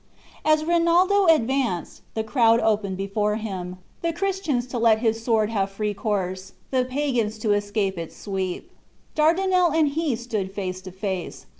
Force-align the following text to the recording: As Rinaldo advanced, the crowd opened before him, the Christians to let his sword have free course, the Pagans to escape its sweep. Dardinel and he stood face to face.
As 0.43 0.65
Rinaldo 0.65 1.27
advanced, 1.27 2.01
the 2.15 2.23
crowd 2.23 2.59
opened 2.59 2.97
before 2.97 3.35
him, 3.35 3.77
the 4.01 4.11
Christians 4.11 4.65
to 4.69 4.79
let 4.79 4.97
his 4.97 5.23
sword 5.23 5.51
have 5.51 5.69
free 5.69 5.93
course, 5.93 6.53
the 6.71 6.83
Pagans 6.85 7.37
to 7.37 7.51
escape 7.53 7.99
its 7.99 8.17
sweep. 8.17 8.71
Dardinel 9.13 9.71
and 9.71 9.89
he 9.89 10.15
stood 10.15 10.51
face 10.51 10.81
to 10.81 10.91
face. 10.91 11.45